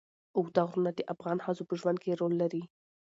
[0.37, 2.63] اوږده غرونه د افغان ښځو په ژوند کې رول لري.